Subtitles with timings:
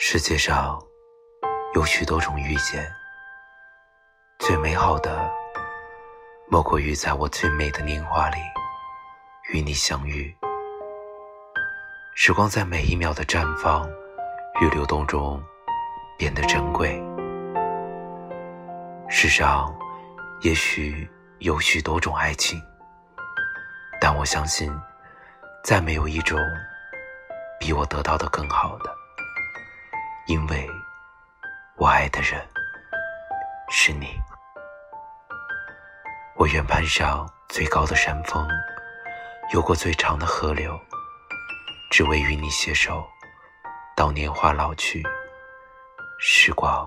[0.00, 0.80] 世界上
[1.74, 2.88] 有许多种遇见，
[4.38, 5.28] 最美好的
[6.48, 8.36] 莫过于在我最美的年华里
[9.50, 10.32] 与你相遇。
[12.14, 13.90] 时光在每一秒的绽放
[14.60, 15.42] 与流动中
[16.16, 17.02] 变得珍贵。
[19.08, 19.76] 世上
[20.42, 21.10] 也许
[21.40, 22.62] 有许多种爱情，
[24.00, 24.72] 但我相信，
[25.64, 26.38] 再没有一种
[27.58, 28.97] 比我得到的更好的。
[30.28, 30.68] 因为
[31.78, 32.46] 我爱的人
[33.70, 34.20] 是你，
[36.36, 38.46] 我愿攀上最高的山峰，
[39.54, 40.78] 游过最长的河流，
[41.90, 43.08] 只为与你携手
[43.96, 45.02] 到年华老去，
[46.18, 46.86] 时光。